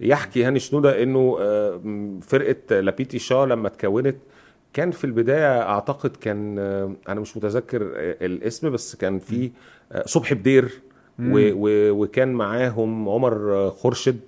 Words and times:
يحكي 0.00 0.44
هاني 0.44 0.58
شنودة 0.58 1.02
إنه 1.02 1.36
آه، 1.40 1.80
فرقة 2.22 2.80
Les 2.80 2.93
Petits 2.93 3.18
Chats 3.18 3.46
لما 3.46 3.68
اتكونت 3.68 4.16
كان 4.72 4.90
في 4.90 5.04
البداية 5.04 5.62
أعتقد 5.62 6.16
كان 6.16 6.58
آه، 6.58 6.92
أنا 7.08 7.20
مش 7.20 7.36
متذكر 7.36 7.82
آه، 7.96 8.26
الاسم 8.26 8.70
بس 8.70 8.96
كان 8.96 9.18
في 9.18 9.50
صبحي 10.04 10.34
بدير 10.34 10.80
و 11.20 11.52
و 11.52 11.90
وكان 12.02 12.32
معاهم 12.32 13.08
عمر 13.08 13.70
خورشيد 13.70 14.20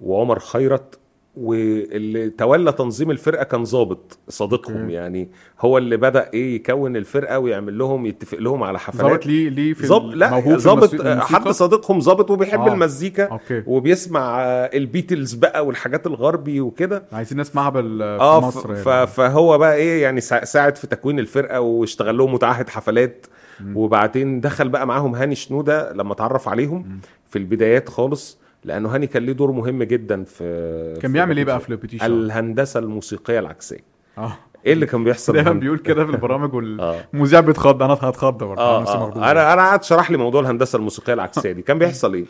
وعمر 0.00 0.38
خيرت. 0.38 0.98
واللي 1.36 2.30
تولى 2.30 2.72
تنظيم 2.72 3.10
الفرقة 3.10 3.44
كان 3.44 3.64
ظابط 3.64 4.18
صديقهم 4.28 4.80
okay. 4.82 4.92
يعني 4.92 5.28
هو 5.60 5.78
اللي 5.78 5.96
بدأ 5.96 6.30
إيه 6.34 6.54
يكون 6.56 6.96
الفرقة 6.96 7.38
ويعمل 7.38 7.78
لهم 7.78 8.06
يتفق 8.06 8.38
لهم 8.38 8.62
على 8.62 8.78
حفلات 8.78 9.10
ظابط 9.10 9.26
ليه 9.26 9.48
ليه 9.48 9.74
في 9.74 9.86
ظابط 9.86 10.14
لا 10.14 10.40
في 10.40 10.56
ظابط 10.58 11.00
آه، 11.00 11.20
حد؟ 11.20 11.48
صديقهم 11.48 12.00
ظابط 12.00 12.30
وبيحب 12.30 12.60
آه. 12.60 12.72
المزيكا 12.72 13.24
okay 13.24 13.62
وبيسمع 13.66 14.42
آه، 14.44 14.70
البيتلز 14.74 15.34
بقى 15.34 15.66
والحاجات 15.66 16.06
الغربي 16.06 16.60
وكده 16.60 17.02
عايزين 17.12 17.40
نسمعها 17.40 17.70
بال 17.70 17.98
في 17.98 18.04
آه 18.04 18.40
ف- 18.40 18.44
مصر 18.44 18.74
ف- 18.74 18.86
يعني. 18.86 19.06
فهو 19.06 19.58
بقى 19.58 19.74
إيه 19.76 20.02
يعني 20.02 20.20
سا- 20.20 20.44
ساعد 20.44 20.76
في 20.76 20.86
تكوين 20.86 21.18
الفرقة 21.18 21.60
واشتغل 21.60 22.18
لهم 22.18 22.34
متعهد 22.34 22.68
حفلات 22.68 23.26
وبعدين 23.74 24.40
دخل 24.40 24.68
بقى 24.68 24.86
معاهم 24.86 25.14
هاني 25.14 25.34
شنودة 25.34 25.92
لما 25.92 26.12
اتعرف 26.12 26.48
عليهم 26.48 27.00
في 27.30 27.38
البدايات 27.38 27.88
خالص 27.88 28.38
لأنه 28.64 28.94
هاني 28.94 29.06
كان 29.06 29.22
ليه 29.26 29.32
دور 29.32 29.52
مهم 29.52 29.82
جدا 29.82 30.24
في 30.24 30.98
كان 31.02 31.12
بيعمل 31.12 31.36
إيه 31.36 31.44
بقى. 31.44 31.60
في 31.60 31.70
Les 31.72 31.83
Petits 31.83 32.06
الهندسة 32.06 32.80
الموسيقية 32.80 33.38
العكسية. 33.38 33.84
آه. 34.18 34.32
إيه 34.66 34.72
اللي 34.72 34.86
كان 34.86 35.04
بيحصل؟ 35.04 35.32
دايما 35.32 35.52
بيقول 35.52 35.78
كده 35.78 36.04
في 36.04 36.10
البرامج 36.10 36.54
والمذيع 36.54 37.40
بيتخض 37.40 37.82
أنا 37.82 37.92
هتخض 37.94 38.38
برضه. 38.38 38.70
أنا 38.70 38.80
نفسي 38.80 38.94
آه. 38.94 39.30
أنا 39.30 39.52
أنا 39.52 39.62
قعدت 39.62 39.84
شرح 39.84 40.10
لي 40.10 40.16
موضوع 40.16 40.40
الهندسة 40.40 40.76
الموسيقية 40.76 41.14
العكسية 41.14 41.52
دي. 41.52 41.62
كان 41.62 41.78
بيحصل 41.78 42.14
إيه؟ 42.14 42.24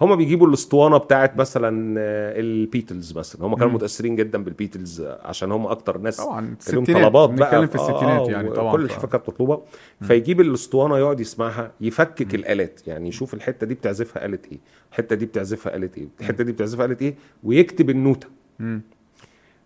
هما 0.00 0.14
بيجيبوا 0.14 0.46
الاسطوانة 0.46 0.96
بتاعت 0.96 1.36
مثلا 1.36 1.94
آه، 2.00 2.40
البيتلز 2.40 3.18
مثلا. 3.18 3.46
هما 3.46 3.56
كانوا. 3.56 3.72
متأثرين 3.72 4.16
جدا 4.16 4.44
بالبيتلز 4.44 5.00
آه، 5.00 5.20
عشان 5.24 5.52
هما 5.52 5.72
أكتر 5.72 5.98
ناس 5.98 6.16
طبعا 6.16 6.56
لهم 6.72 6.84
طلبات 6.84 7.30
بقى. 7.30 7.68
في 7.68 7.78
آه، 7.78 7.80
الستينات 7.90 8.28
يعني 8.28 8.50
طبعا 8.50 8.72
كل 8.72 8.84
الحفلات 8.84 9.12
كانت 9.12 9.28
مطلوبه 9.28 9.60
فيجيب 10.02 10.40
الاسطوانة 10.40 10.98
يقعد 10.98 11.20
يسمعها 11.20 11.72
يفكك 11.80 12.34
الآلات. 12.34 12.80
يعني 12.86 13.08
يشوف 13.08 13.34
الحتة 13.34 13.66
دي 13.66 13.74
بتعزفها 13.74 14.24
آلة 14.26 14.38
إيه 14.52 14.58
الحتة 14.90 15.16
دي 15.16 15.26
بتعزفها 15.26 15.76
آلة 15.76 15.90
إيه 15.98 16.08
الحتة 16.20 16.44
دي 16.44 16.52
بتعزفها 16.52 16.84
آلة 16.86 16.96
إيه 17.02 17.14
ويكتب 17.44 17.90
النوتة. 17.90 18.26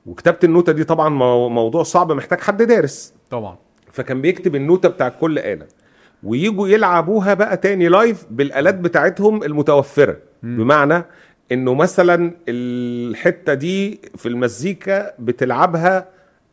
وكتابة 0.06 0.39
النوتة 0.45 0.72
دي 0.72 0.84
طبعا 0.84 1.08
مو- 1.08 1.48
موضوع 1.48 1.83
صعب 1.83 2.12
محتاج 2.12 2.41
حد 2.41 2.62
دارس. 2.62 3.12
طبعا. 3.30 3.56
فكان 3.92 4.20
بيكتب 4.20 4.55
النوتة 4.56 4.89
بتاع 4.89 5.08
كل 5.08 5.39
آلة. 5.39 5.67
ويجوا 6.22 6.69
يلعبوها 6.69 7.34
بقى 7.34 7.56
تاني 7.56 7.88
لايف 7.88 8.27
بالآلات 8.30 8.74
بتاعتهم 8.74 9.42
المتوفرة. 9.42 10.16
بمعنى 10.42 11.05
إنه 11.52 11.74
مثلا 11.74 12.33
الحتة 12.48 13.55
دي 13.55 14.00
في 14.16 14.28
المزيكا 14.28 15.12
بتلعبها 15.19 16.06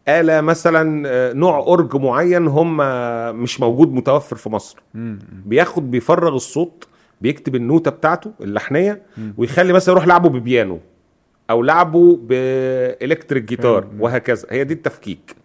آلة 0.08 0.42
مثلا 0.42 1.04
آه، 1.08 1.34
نوع 1.34 1.58
أورج 1.58 1.96
معين 1.96 2.48
هم 2.48 2.78
مش 3.42 3.60
موجود 3.60 3.94
متوفر 3.94 4.36
في 4.36 4.50
مصر. 4.50 4.78
بياخد 5.46 5.92
بيفرغ 5.92 6.36
الصوت 6.36 6.88
بيكتب 7.22 7.56
النوتة 7.56 7.92
بتاعته 7.92 8.32
اللحنية 8.42 9.02
ويخلي 9.38 9.74
مثلا 9.74 9.94
يروح 9.94 10.08
لعبه 10.08 10.30
ببيانو 10.30 10.80
أو 11.50 11.64
لعبه 11.64 12.20
بإلكتريك 12.22 13.44
جيتار. 13.44 13.88
وهكذا. 14.00 14.48
هي 14.52 14.64
دي 14.64 14.74
التفكيك. 14.74 15.36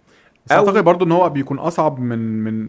بس 0.46 0.52
أعتقد 0.52 0.84
برضو 0.84 1.04
إن 1.04 1.12
هو 1.12 1.28
بيكون 1.28 1.58
أصعب 1.58 2.00
من 2.00 2.18
من 2.18 2.68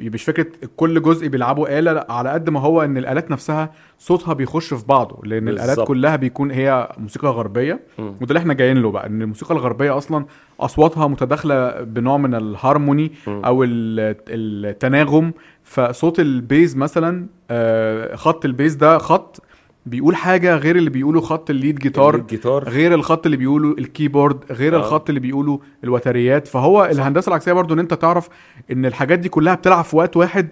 مش 0.00 0.24
فكرة 0.24 0.46
كل 0.76 1.02
جزء 1.02 1.28
بيلعبوا 1.28 1.78
آلة 1.78 1.92
لا، 1.92 2.06
على 2.10 2.30
قد 2.30 2.50
ما 2.50 2.60
هو 2.60 2.82
إن 2.82 2.96
الآلات 2.98 3.30
نفسها 3.30 3.72
صوتها 3.98 4.34
بيخش 4.34 4.74
في 4.74 4.86
بعضه 4.86 5.18
لأن 5.24 5.48
الآلات 5.48 5.68
بالظبط. 5.68 5.88
كلها 5.88 6.16
بيكون 6.16 6.50
هي 6.50 6.88
موسيقى 6.98 7.28
غربية 7.28 7.80
مم. 7.98 8.08
وده 8.20 8.28
اللي 8.28 8.38
إحنا 8.38 8.54
جايين 8.54 8.76
له 8.82 8.90
بقى 8.90 9.06
إن 9.06 9.22
الموسيقى 9.22 9.54
الغربية 9.54 9.96
أصلا 9.96 10.24
أصواتها 10.60 11.06
متداخلة 11.06 11.80
بنوع 11.80 12.16
من 12.16 12.34
الهارموني 12.34 13.12
مم. 13.26 13.44
أو 13.44 13.64
ال- 13.64 14.16
التناغم 14.28 15.32
فصوت 15.64 16.20
ال 16.20 16.31
bass 16.31 16.76
مثلا 16.76 17.26
آه، 17.50 18.16
خط 18.16 18.44
البيز 18.44 18.74
ده 18.74 18.98
خط 18.98 19.42
بيقول 19.86 20.16
حاجة 20.16 20.56
غير 20.56 20.76
اللي 20.76 20.90
بيقوله 20.90 21.20
خط 21.20 21.50
ال 21.50 21.56
lead 21.56 21.78
guitar 21.78 22.14
الجيتار 22.14 22.68
غير 22.68 22.94
الخط 22.94 23.26
اللي 23.26 23.36
بيقوله 23.36 23.74
ال 23.78 23.85
keyboard 23.85 24.44
غير. 24.52 24.74
آه. 24.74 24.78
الخط 24.78 25.08
اللي 25.08 25.20
بيقوله 25.20 25.60
الوتريات 25.84 26.48
فهو 26.48 26.84
صح. 26.84 26.90
الهندسة 26.90 27.28
العكسية 27.28 27.52
برضو 27.52 27.74
إن 27.74 27.78
أنت 27.78 27.94
تعرف 27.94 28.28
إن 28.72 28.86
الحاجات 28.86 29.18
دي 29.18 29.28
كلها 29.28 29.54
بتلعب 29.54 29.84
في 29.84 29.96
وقت 29.96 30.16
واحد 30.16 30.48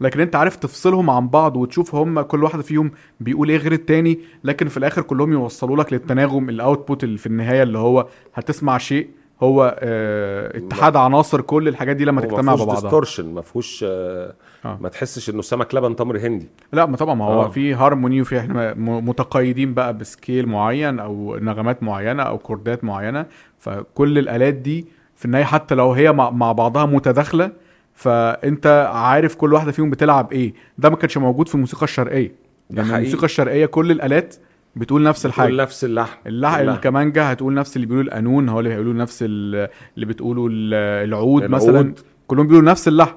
لكن 0.00 0.20
أنت 0.20 0.36
عارف 0.36 0.56
تفصلهم 0.56 1.10
عن 1.10 1.28
بعض 1.28 1.56
وتشوف 1.56 1.94
هم 1.94 2.20
كل 2.20 2.44
واحد 2.44 2.60
فيهم 2.60 2.90
بيقول 3.20 3.48
إيه 3.50 3.56
غير 3.56 3.72
التاني 3.72 4.18
لكن 4.44 4.68
في 4.68 4.76
الآخر 4.76 5.02
كلهم 5.02 5.32
يوصلوا 5.32 5.76
لك 5.76 5.92
للتناغم 5.92 6.48
ال 6.48 6.56
output 6.56 7.04
اللي 7.04 7.18
في 7.18 7.26
النهاية 7.26 7.62
اللي 7.62 7.78
هو 7.78 8.06
هتسمع 8.34 8.78
شيء 8.78 9.08
هو 9.42 9.76
آه 9.78 10.58
اتحاد 10.58 10.96
عناصر 10.96 11.40
كل 11.40 11.68
الحاجات 11.68 11.96
دي 11.96 12.04
لما 12.04 12.20
تجتمع 12.20 12.54
ببعضها 12.54 12.74
distortion 12.80 13.34
ما 13.34 13.42
فيهوش 13.42 13.84
آه 13.88 14.34
آه. 14.64 14.78
ما 14.80 14.88
تحسش 14.88 15.30
انه 15.30 15.42
سمك 15.42 15.74
لبن 15.74 15.96
تمر 15.96 16.18
هندي 16.18 16.48
لا 16.72 16.86
ما 16.86 16.96
طبعا 16.96 17.14
ما 17.14 17.24
هو 17.24 17.42
آه. 17.42 17.48
في 17.48 17.74
هارموني 17.74 18.20
وفي 18.20 18.38
إحنا 18.38 18.74
متقيدين 18.76 19.74
بقى 19.74 19.98
ب 19.98 20.06
scale 20.06 20.46
معين 20.48 20.98
أو 21.00 21.36
نغمات 21.36 21.82
معينة 21.82 22.22
أو 22.22 22.38
كوردات 22.38 22.84
معينة 22.84 23.26
فكل 23.58 24.18
الآلات 24.18 24.54
دي 24.54 24.86
في 25.16 25.24
النهاية 25.24 25.44
حتى 25.44 25.74
لو 25.74 25.92
هي 25.92 26.12
مع, 26.12 26.52
بعضها 26.52 26.86
متداخلة 26.86 27.52
فانت 27.94 28.90
عارف 28.92 29.34
كل 29.34 29.52
واحدة 29.52 29.72
فيهم 29.72 29.90
بتلعب 29.90 30.32
إيه 30.32 30.54
ده 30.78 30.90
ما 30.90 30.96
كانش 30.96 31.18
موجود 31.18 31.48
في 31.48 31.54
الموسيقى 31.54 31.84
الشرقية 31.84 32.34
يعني 32.70 32.88
حقيقي. 32.88 32.98
الموسيقى 32.98 33.24
الشرقية 33.24 33.66
كل 33.66 33.90
الآلات 33.90 34.34
بتقول 34.76 35.02
نفس 35.02 35.26
الحاجة 35.26 35.44
بتقول 35.46 35.60
نفس 35.62 35.84
اللحن 35.84 36.18
اللح... 36.26 36.54
اللحن. 36.54 36.76
الكمانجا 36.76 37.32
هتقول 37.32 37.54
نفس 37.54 37.76
اللي 37.76 37.86
بيقولوا 37.86 38.04
القانون 38.08 38.48
هو 38.48 38.58
اللي 38.60 38.72
هيقولوا 38.72 38.92
نفس 38.94 39.18
ال- 39.22 39.68
اللي 39.94 40.06
بتقولوا 40.06 40.48
ال- 40.48 40.74
العود, 41.08 41.42
العود. 41.44 41.62
مثلا 41.62 41.94
كلهم 42.26 42.46
بيقولوا 42.48 42.70
نفس 42.70 42.88
اللحن 42.88 43.14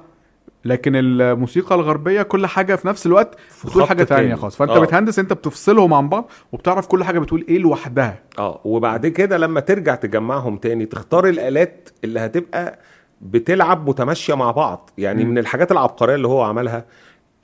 لكن 0.64 0.92
الموسيقى 0.96 1.74
الغربية 1.74 2.22
كل 2.22 2.46
حاجة 2.46 2.74
في 2.74 2.88
نفس 2.88 3.06
الوقت 3.06 3.36
بتقول 3.64 3.84
حاجة 3.88 4.02
تانية 4.02 4.22
تاني. 4.28 4.36
خالص 4.36 4.56
فأنت 4.56 4.70
آه. 4.70 4.80
بتهندس 4.80 5.18
أنت 5.18 5.32
بتفصلهم 5.32 5.94
عن 5.94 6.08
بعض 6.08 6.30
وبتعرف 6.52 6.86
كل 6.86 7.04
حاجة 7.04 7.18
بتقول 7.18 7.44
إيه 7.48 7.58
لوحدها 7.58 8.18
آه 8.38 8.60
وبعد 8.64 9.06
كده 9.06 9.38
لما 9.38 9.60
ترجع 9.60 9.94
تجمعهم 9.94 10.56
تاني 10.56 10.86
تختار 10.86 11.28
الآلات 11.28 11.88
اللي 12.04 12.20
هتبقى 12.20 12.78
بتلعب 13.22 13.88
متماشية 13.88 14.34
مع 14.34 14.50
بعض 14.50 14.90
يعني 14.98 15.24
مم. 15.24 15.30
من 15.30 15.38
الحاجات 15.38 15.72
العبقرية 15.72 16.14
اللي 16.14 16.28
هو 16.28 16.42
عملها 16.42 16.84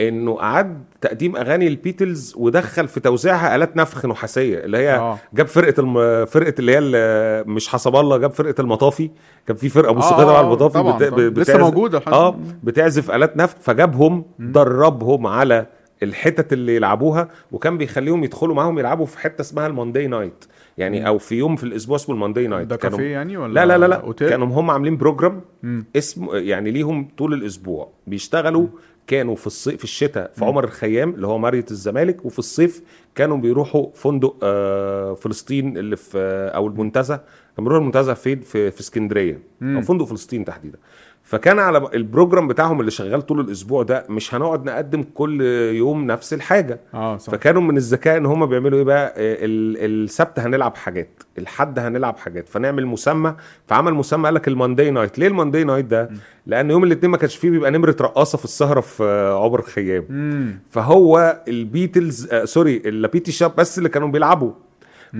إنه 0.08 0.40
أعاد 0.42 0.84
تقديم 1.00 1.36
أغاني 1.36 1.68
البيتلز 1.68 2.34
ودخل 2.36 2.88
في 2.88 3.00
توزيعها 3.00 3.56
آلات 3.56 3.76
نفخ 3.76 4.06
نحاسية 4.06 4.58
اللي 4.58 4.78
هي 4.78 4.94
آه. 4.94 5.18
جاب 5.34 5.46
فرقة 5.46 5.80
الم... 5.80 6.24
فرقة 6.26 6.54
اللي 6.58 6.72
هي 6.72 6.78
ال- 6.78 7.50
مش 7.50 7.68
حسب 7.68 7.96
الله 7.96 8.16
جاب 8.16 8.30
فرقة 8.32 8.60
المطافي 8.60 9.10
كان 9.46 9.56
في 9.56 9.68
فرقة 9.68 9.94
موسيقيه 9.94 10.16
آه، 10.22 10.24
تبع 10.24 10.38
آه، 10.38 10.40
المطافي 10.40 10.74
طبعاً، 10.74 10.98
بت... 10.98 11.04
طبعاً. 11.04 11.28
بت... 11.28 11.38
لسه 11.38 11.58
موجودة 11.58 11.98
لحد- 11.98 12.12
آه 12.12 12.36
بتعزف 12.64 13.10
آلات 13.10 13.36
نفخ 13.36 13.56
فجابهم 13.60 14.24
دربهم 14.38 15.26
على 15.26 15.66
الحتت 16.02 16.52
اللي 16.52 16.76
يلعبوها 16.76 17.28
وكان 17.52 17.78
بيخليهم 17.78 18.24
يدخلوا 18.24 18.54
معاهم 18.54 18.78
يلعبوا 18.78 19.06
في 19.06 19.18
حتة 19.18 19.40
اسمها 19.42 19.66
ال 19.66 19.72
Monday 19.72 20.06
night 20.06 20.44
يعني 20.78 21.06
أو 21.08 21.18
في 21.18 21.34
يوم 21.34 21.56
في 21.56 21.64
الأسبوع 21.64 21.96
اسمه 21.96 22.14
ال 22.14 22.19
Monday 22.19 22.46
night 22.46 22.66
ده 22.68 22.76
كانوا- 22.76 22.98
كافيه 22.98 23.12
يعني 23.12 23.36
ولا 23.36 23.52
لا 23.52 23.66
لا 23.66 23.78
لا 23.78 23.86
لا. 23.86 24.12
كانوا 24.28 24.46
هم 24.46 24.70
عاملين 24.70 24.96
program 24.96 25.40
مم. 25.62 25.84
اسم 25.96 26.28
يعني 26.32 26.70
ليهم 26.70 27.08
طول 27.18 27.32
الأسبوع. 27.34 27.88
بيشتغلوا 28.06 28.66
كانوا 29.06 29.36
في 29.36 29.46
الصيف 29.46 29.76
في 29.78 29.84
الشتاء 29.84 30.32
في 30.34 30.44
عمر 30.44 30.64
الخيام 30.64 31.10
اللي 31.14 31.26
هو 31.26 31.38
مارية 31.38 31.64
الزمالك 31.70 32.24
وفي 32.24 32.38
الصيف 32.38 32.82
كانوا 33.14 33.36
بيروحوا 33.36 33.86
فندق 33.94 34.36
آه، 34.42 35.14
فلسطين 35.14 35.76
اللي 35.78 35.96
في 35.96 36.18
آه، 36.18 36.48
أو 36.48 36.66
المنتزه. 36.66 37.16
كانوا 37.16 37.68
بيروحوا 37.70 37.80
المنتزه 37.80 38.14
فين؟ 38.14 38.40
في 38.40 38.70
في 38.70 38.80
اسكندرية. 38.80 39.42
أو 39.62 39.80
فندق 39.80 40.04
فلسطين 40.04 40.44
تحديدا. 40.44 40.78
فكان 41.24 41.58
على 41.58 41.88
ال 41.94 42.01
program 42.01 42.48
بتاعهم 42.48 42.80
اللي 42.80 42.90
شغال 42.90 43.22
طول 43.26 43.40
الأسبوع 43.40 43.82
ده 43.82 44.04
مش 44.08 44.34
هنقعد 44.34 44.64
نقدم 44.64 45.02
كل 45.14 45.40
يوم 45.74 46.06
نفس 46.06 46.34
الحاجة. 46.34 46.80
آه 46.94 47.16
صح. 47.16 47.32
فكانوا 47.32 47.62
من 47.62 47.76
الذكاء 47.76 48.16
إن 48.16 48.26
هم 48.26 48.46
بيعملوا 48.46 48.78
إيه 48.78 48.84
بقى؟ 48.84 49.06
آه، 49.08 49.12
ال- 49.44 50.04
السبت 50.04 50.38
هنلعب 50.38 50.76
حاجات 50.76 51.08
الحد 51.38 51.78
هنلعب 51.78 52.16
حاجات. 52.18 52.48
فنعمل 52.48 52.86
مسمى 52.86 53.34
فعمل 53.66 53.94
مسمى 53.94 54.24
قال 54.24 54.34
لك 54.34 54.48
ال 54.48 54.54
Monday 54.54 54.90
night. 54.90 55.18
ليه 55.18 55.26
ال 55.26 55.32
Monday 55.32 55.64
night 55.64 55.84
ده؟ 55.84 56.10
لأن 56.46 56.70
يوم 56.70 56.84
الاثنين 56.84 57.10
ما 57.10 57.16
كانش 57.16 57.36
فيه 57.36 57.50
بيبقى 57.50 57.70
نمرة 57.70 57.96
رقاصة 58.00 58.38
في 58.38 58.44
السهرة 58.44 58.80
في 58.80 59.04
آه، 59.04 59.44
عمر 59.44 59.58
الخيام. 59.58 60.04
مم. 60.08 60.58
فهو 60.70 61.40
البيتلز 61.48 62.28
آه 62.32 62.44
sorry 62.44 62.76
ال 62.84 62.89
Les 62.89 63.03
Petits 63.03 63.32
Chats 63.32 63.52
بس 63.56 63.78
اللي 63.78 63.88
كانوا 63.88 64.08
بيلعبوا. 64.08 64.52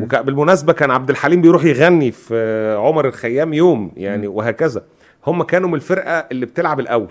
وك... 0.01 0.17
بالمناسبة 0.17 0.73
كان 0.73 0.91
عبد 0.91 1.11
الحليم 1.11 1.43
بيروح 1.43 1.65
يغني 1.65 2.11
في 2.11 2.29
آه، 2.35 2.77
عمر 2.77 3.07
الخيام 3.09 3.53
يوم 3.55 3.93
يعني 3.97 4.27
وهكذا. 4.27 4.83
هم 5.27 5.43
كانوا 5.43 5.69
من 5.69 5.75
الفرقة 5.75 6.13
اللي 6.13 6.47
بتلعب 6.47 6.81
الأول. 6.81 7.11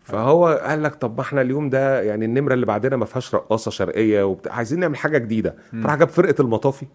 فهو 0.00 0.46
قال 0.64 0.82
لك 0.82 0.94
طب 0.94 1.16
ما 1.16 1.20
إحنا 1.22 1.40
اليوم 1.40 1.70
ده 1.70 2.02
يعني 2.02 2.24
النمرة 2.24 2.54
اللي 2.54 2.66
بعدنا 2.66 2.96
ما 2.96 3.04
فيهاش 3.04 3.34
رقاصة 3.34 3.70
شرقية 3.70 4.22
وبتاع 4.22 4.52
عايزين 4.54 4.80
نعمل 4.80 4.96
حاجة 4.96 5.18
جديدة. 5.18 5.54
فراح 5.82 5.94
جاب 5.94 6.08
فرقة 6.08 6.42
المطافي 6.42 6.86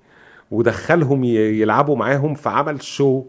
ودخلهم 0.51 1.23
يلعبوا 1.23 1.95
معاهم 1.95 2.33
فعمل 2.33 2.81
show 2.83 3.23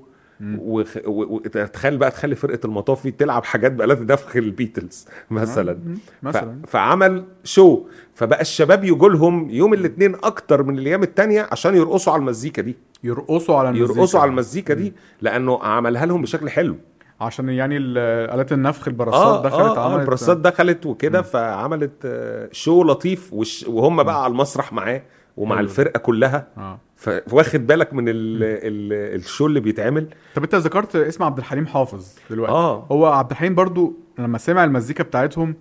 وتخيل 1.07 1.97
بقى 1.97 2.11
تخلي 2.11 2.35
فرقة 2.35 2.59
المطافي 2.65 3.11
تلعب 3.11 3.45
حاجات 3.45 3.73
بآلات 3.73 4.01
نفخ 4.01 4.37
البيتلز 4.37 5.07
مثلا. 5.31 5.73
مم. 5.87 5.95
ف... 5.95 6.25
مثلا. 6.27 6.59
فعمل 6.67 7.25
شو 7.45 7.83
فبقى 8.15 8.41
الشباب 8.41 8.85
يجوا 8.85 9.09
لهم 9.09 9.51
يوم 9.51 9.75
الاثنين 9.75 10.15
أكتر 10.15 10.63
من 10.63 10.79
الأيام 10.79 11.03
التانية 11.03 11.49
عشان 11.53 11.75
يرقصوا 11.77 12.13
على 12.13 12.21
المزيكا 12.21 12.63
دي. 12.63 12.77
يرقصوا 13.05 13.57
على 13.57 13.69
المزيكا. 13.69 13.93
يرقصوا 13.93 14.21
على 14.21 14.31
المزيكا 14.31 14.75
دي 14.75 14.93
لأنه 15.21 15.63
عملها 15.63 16.07
لهم 16.07 16.23
بشكل 16.23 16.51
حلو. 16.51 16.77
عشان 17.21 17.49
يعني 17.49 17.77
ال- 17.77 17.99
آلات 18.35 18.53
النفخ 18.53 18.89
البراسات 18.89 19.45
دخلت 19.47 19.55
آه, 19.63 19.77
آه 19.79 19.85
عملت 19.87 20.01
البراسات 20.01 20.37
دخلت 20.37 20.87
وكده 20.87 21.23
فعملت 21.23 21.93
آه، 22.05 22.49
شو 22.53 22.83
لطيف 22.83 23.33
وش 23.33 23.65
وهم 23.69 24.03
بقى 24.03 24.25
على 24.25 24.31
المسرح 24.31 24.73
معاه. 24.73 25.03
ومع. 25.37 25.61
الفرقة 25.61 25.99
كلها. 25.99 26.47
آه. 26.59 26.79
فواخد 26.97 27.67
بالك 27.67 27.95
من 27.95 28.09
ال 28.09 28.15
ال 28.43 28.93
الشو 29.21 29.47
اللي 29.47 29.61
بيتعمل؟ 29.61 30.07
طب 30.35 30.43
انت 30.43 30.55
ذكرت 30.55 30.97
اسم 30.97 31.25
عبد 31.25 31.39
الحليم 31.39 31.67
حافظ 31.67 32.15
دلوقتي. 32.31 32.53
آه. 32.53 32.87
هو 32.93 33.07
عبد 33.07 33.31
الحليم 33.31 33.55
برضو 33.55 33.97
لما 34.19 34.39
سمع 34.39 34.65
المزيكا 34.65 35.05
بتاعتهم 35.05 35.55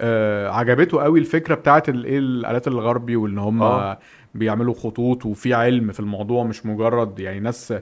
آه 0.00 0.48
عجبته 0.50 1.02
قوي 1.02 1.20
الفكرة 1.20 1.54
بتاعت 1.54 1.88
ال- 1.88 2.04
إيه 2.04 2.18
الآلات 2.18 2.68
الغربي 2.68 3.16
وإن 3.16 3.38
هم 3.38 3.62
آه. 3.62 3.98
بيعملوا 4.34 4.74
خطوط 4.74 5.26
وفي 5.26 5.54
علم 5.54 5.92
في 5.92 6.00
الموضوع 6.00 6.44
مش 6.44 6.66
مجرد 6.66 7.18
يعني 7.18 7.40
ناس 7.40 7.74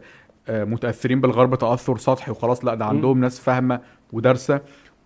آه 0.49 0.64
متأثرين 0.64 1.20
بالغرب 1.20 1.55
تأثر 1.55 1.96
سطحي 1.99 2.31
وخلاص 2.31 2.64
لا 2.64 2.75
ده 2.75 2.85
عندهم 2.85 3.20
ناس 3.20 3.41
فاهمة 3.41 3.81
ودارسة. 4.12 4.61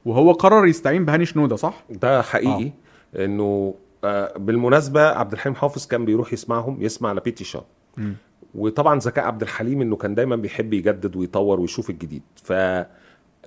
وهو 0.04 0.32
قرر 0.32 0.66
يستعين 0.66 1.04
بهاني 1.04 1.24
شنودة 1.24 1.56
صح؟ 1.56 1.84
ده 1.90 2.22
حقيقي. 2.22 2.72
إنه 3.16 3.42
آه 3.42 3.87
بالمناسبة 4.36 5.02
عبد 5.02 5.32
الحليم 5.32 5.54
حافظ 5.54 5.86
كان 5.86 6.04
بيروح 6.04 6.32
يسمعهم 6.32 6.82
يسمع 6.82 7.12
Les 7.12 7.23
Petits 7.23 7.44
Chats 7.44 7.64
مم. 7.96 8.14
وطبعا 8.54 8.98
ذكاء 8.98 9.24
عبد 9.24 9.42
الحليم 9.42 9.82
إنه 9.82 9.96
كان 9.96 10.14
دايما 10.14 10.36
بيحب 10.36 10.72
يجدد 10.72 11.16
ويطور 11.16 11.60
ويشوف 11.60 11.90
الجديد. 11.90 12.22
ف 12.44 12.52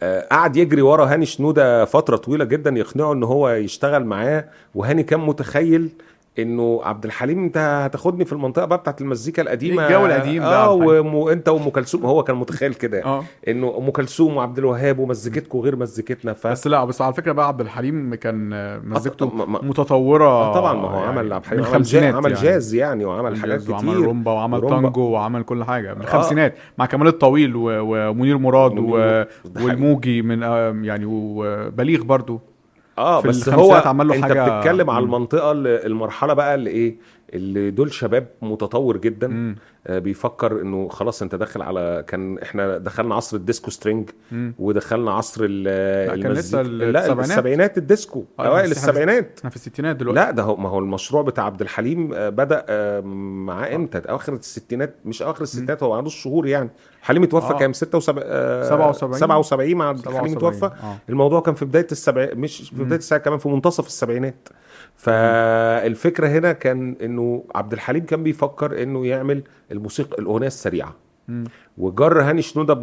آه، 0.04 0.28
قعد 0.32 0.58
يجري 0.58 0.82
ورا 0.82 1.06
هاني 1.06 1.26
شنودة 1.26 1.86
فترة 1.86 2.18
طويلة 2.18 2.46
جدا 2.46 2.70
يقنعه 2.70 3.14
إن 3.14 3.24
هو 3.24 3.50
يشتغل 3.50 4.06
معاه. 4.06 4.46
وهاني 4.76 5.04
كان 5.04 5.20
متخيل 5.20 5.90
انه 6.40 6.82
عبد 6.84 7.06
الحليم 7.06 7.44
انت 7.44 7.58
هتاخدني 7.58 8.26
في 8.26 8.34
المنطقة 8.34 8.66
بقى 8.66 8.78
بتاعت 8.78 9.02
المزيكا 9.02 9.42
القديمة. 9.42 9.86
الجو 9.88 10.06
القديم 10.06 10.44
ده 10.44 10.64
آه 10.64 10.72
وانت 10.74 11.50
وأم 11.50 11.70
كلثوم. 11.70 12.06
هو 12.06 12.24
كان 12.24 12.36
متخيل 12.36 12.74
كده. 12.74 13.06
آه. 13.06 13.24
انه 13.48 13.76
أم 13.78 13.90
كلثوم 13.90 14.38
وعبد 14.38 14.58
الوهاب 14.58 15.00
ومزيكتكم 15.00 15.60
غير 15.60 15.76
مزيكتنا 15.76 16.34
ف 16.34 16.48
بس 16.48 16.68
لا 16.68 16.86
بس 16.86 17.02
على 17.02 17.14
فكرة 17.14 17.32
بقى 17.32 17.48
عبد 17.48 17.62
الحليم 17.62 18.16
كان 18.16 18.54
آه، 18.54 18.80
مزيكته 18.84 19.32
متطورة 19.46 20.26
آه 20.26 20.54
طبعا 20.54 20.74
ما 20.74 20.88
هو 20.90 21.00
يعني 21.00 21.08
عمل 21.20 21.34
عبد 21.34 21.44
الحليم 21.44 21.66
عمل, 21.66 21.84
جاز 21.84 22.16
عمل 22.16 22.32
يعني. 22.32 22.44
جاز 22.44 22.74
يعني 22.74 23.06
وعمل 23.06 23.38
حاجات 23.38 23.60
جاز 23.60 23.70
وعمل 23.70 23.90
كتير. 23.92 24.06
رومبا 24.06 24.32
وعمل 24.32 24.60
رومبا. 24.60 24.82
تانجو 24.82 25.02
وعمل 25.02 25.44
كل 25.44 25.64
حاجة. 25.64 25.94
من 25.94 26.02
الخمسينات 26.02 26.56
مع 26.78 26.86
كمال 26.86 27.08
الطويل 27.08 27.56
و- 27.56 27.62
ومنير 28.10 28.38
مراد 28.38 28.80
و... 28.80 29.24
والموجي 29.64 30.22
من 30.22 30.44
آه، 30.44 30.76
يعني 30.82 31.06
وبليغ 31.08 32.04
برضو. 32.04 32.42
آه 32.98 33.22
بس 33.22 33.50
هو 33.50 33.74
عمل 33.74 34.08
له 34.08 34.16
أنت 34.16 34.24
حاجة- 34.26 34.28
بتتكلم 34.50 34.90
على. 34.90 35.04
المنطقة 35.06 35.52
اللي 35.52 35.86
المرحلة 35.86 36.34
بقى 36.34 36.56
اللي 36.56 36.70
إيه 36.70 36.98
اللي 37.34 37.72
دول 37.72 37.94
شباب 37.94 38.28
متطور 38.42 38.98
جدا 38.98 39.28
مم. 39.28 39.56
آه 39.88 40.00
بيفكر 40.00 40.62
إنه 40.62 40.88
خلاص 40.88 41.22
أنت 41.22 41.36
داخل 41.36 41.62
على 41.62 42.04
كان 42.08 42.38
إحنا 42.40 42.78
دخلنا 42.78 43.16
عصر 43.16 43.38
الديسكو 43.38 43.72
strings 43.72 44.10
مم. 44.32 44.54
ودخلنا 44.60 45.12
عصر 45.12 45.42
ال 45.44 45.64
لا، 45.64 46.14
المزيكا- 46.16 46.38
السبعينات. 46.38 47.20
السبعينات 47.20 47.78
الديسكو. 47.78 48.24
آه، 48.40 48.48
أوائل 48.48 48.72
السبعينات. 48.72 49.38
إحنا 49.40 49.50
في 49.50 49.56
الستينات 49.56 49.96
دلوقتي. 49.96 50.20
لا 50.20 50.32
ده 50.32 50.44
هو 50.44 50.56
ما 50.56 50.70
هو 50.70 50.80
المشروع 50.80 51.22
بتاع 51.24 51.44
عبد 51.46 51.62
الحليم 51.62 52.14
آه، 52.14 52.30
بدأ 52.30 52.66
آه، 52.70 53.02
معاه 53.46 53.76
إمتى؟ 53.76 53.98
اواخر 53.98 54.34
الستينات 54.34 54.96
مش 55.06 55.22
اواخر 55.22 55.42
الستينات 55.44 55.84
هو 55.84 55.94
عنده 55.94 56.10
شهور 56.10 56.48
يعني. 56.48 56.70
حليم 57.02 57.24
اتوفى 57.24 57.54
آه. 57.54 57.58
كام؟ 57.60 57.74
76 57.74 58.24
آه، 58.28 58.64
77. 58.70 59.14
77 59.20 59.76
مع 59.76 59.88
عبد 59.90 60.08
الحليم 60.08 60.34
77. 60.34 60.38
اتوفى. 60.38 60.66
آه. 60.86 60.98
الموضوع 61.10 61.42
كان 61.42 61.56
في 61.56 61.66
بداية 61.66 61.88
السبع 61.92 62.30
مش 62.34 62.70
في 62.70 62.84
بداية 62.84 63.00
السبع 63.00 63.18
كمان 63.20 63.40
في 63.40 63.50
منتصف 63.50 63.88
السبعينات. 63.88 64.50
فالفكرة 64.98 66.28
هنا 66.28 66.52
كان 66.52 66.96
إنه 67.04 67.44
عبد 67.56 67.74
الحليم 67.74 68.06
كان 68.06 68.24
بيفكر 68.24 68.84
إنه 68.84 69.06
يعمل 69.06 69.44
الموسيقى 69.72 70.20
الأغنية 70.22 70.48
السريعة 70.48 70.96
مم. 71.28 71.44
وجر 71.78 72.22
هاني 72.22 72.42
شنودة 72.42 72.74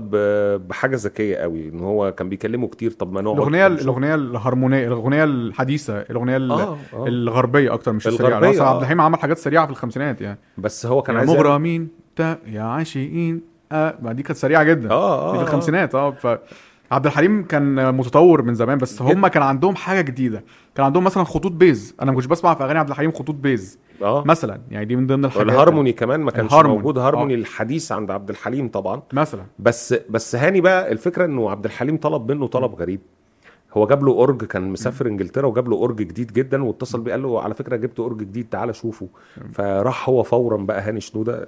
بحاجة 0.56 0.96
ذكية 0.96 1.36
قوي 1.36 1.68
إن 1.68 1.80
هو 1.80 2.12
كان 2.12 2.28
بيكلمه 2.28 2.68
كتير 2.68 2.90
طب 2.90 3.12
ما 3.12 3.20
نقعد 3.20 3.36
الأغنية. 3.36 3.66
الأغنية 3.66 4.14
الهارمونية 4.14 4.86
الأغنية 4.86 5.24
الحديثة 5.24 6.00
الأغنية 6.00 6.36
ال- 6.36 6.52
آه 6.52 6.76
آه 6.94 7.06
الغربية 7.06 7.74
أكتر 7.74 7.92
مش 7.92 8.06
السريعة 8.08 8.28
الغربية، 8.38 8.50
أصلا 8.50 8.66
آه. 8.66 8.70
عبد 8.70 8.80
الحليم 8.82 9.00
عمل 9.00 9.18
حاجات 9.18 9.38
سريعة 9.38 9.64
في 9.66 9.70
الخمسينات 9.72 10.20
يعني 10.20 10.38
بس 10.58 10.86
هو 10.86 11.02
كان 11.02 11.16
عايز 11.16 11.30
مغرمين 11.30 11.88
يا 12.46 12.62
عاشقين 12.62 13.40
آه 13.72 13.94
دي 14.12 14.22
كانت 14.22 14.38
سريعة 14.38 14.62
جدا 14.64 14.90
آه 14.90 15.28
آه 15.28 15.32
دي 15.32 15.38
في 15.38 15.44
آه. 15.44 15.48
الخمسينات 15.48 15.94
آه 15.94 16.10
ف 16.10 16.38
عبد 16.90 17.06
الحليم 17.06 17.44
كان 17.44 17.94
متطور 17.94 18.42
من 18.42 18.54
زمان 18.54 18.78
بس 18.78 19.02
هم 19.02 19.26
كان 19.26 19.42
عندهم 19.42 19.74
حاجة 19.76 20.00
جديدة. 20.00 20.44
كان 20.74 20.86
عندهم 20.86 21.04
مثلا 21.04 21.24
خطوط 21.24 21.52
bass. 21.52 21.94
أنا 22.02 22.10
ما 22.10 22.16
كنتش 22.16 22.26
بسمع 22.28 22.54
في 22.54 22.64
أغاني 22.64 22.78
عبد 22.78 22.88
الحليم 22.88 23.12
خطوط 23.12 23.34
bass. 23.34 23.78
آه. 24.02 24.24
مثلا. 24.26 24.60
يعني 24.70 24.84
دي 24.84 24.96
من 24.96 25.06
ضمن 25.06 25.24
الحاجات. 25.24 25.46
والهارموني 25.46 25.92
كمان 25.92 26.20
ما 26.20 26.30
كانش 26.30 26.50
الهارموني. 26.52 26.78
موجود. 26.78 26.98
هارموني 26.98 27.34
آه. 27.34 27.36
الحديث 27.36 27.92
عند 27.92 28.10
عبد 28.10 28.30
الحليم 28.30 28.68
طبعا. 28.68 29.02
مثلا. 29.12 29.42
بس 29.58 29.94
بس 30.10 30.34
هاني 30.36 30.60
بقى 30.60 30.92
الفكرة 30.92 31.24
إنه 31.24 31.50
عبد 31.50 31.64
الحليم 31.64 31.96
طلب 31.96 32.32
منه 32.32 32.46
طلب 32.46 32.74
غريب. 32.74 33.00
هو 33.72 33.86
جاب 33.86 34.04
له 34.04 34.12
أورج 34.12 34.44
كان 34.44 34.62
مسافر 34.62 35.06
إنجلترا 35.06 35.46
وجاب 35.46 35.68
له 35.68 35.76
أورج 35.76 35.96
جديد 35.96 36.32
جدا 36.32 36.64
واتصل 36.64 37.00
بيه 37.00 37.12
قال 37.12 37.22
له 37.22 37.42
على 37.42 37.54
فكرة 37.54 37.76
جبت 37.76 38.00
أورج 38.00 38.18
جديد 38.18 38.48
تعالى 38.50 38.74
شوفه. 38.74 39.08
فراح 39.52 40.08
هو 40.08 40.22
فورا 40.22 40.56
بقى 40.56 40.80
هاني 40.80 41.00
شنودة 41.00 41.46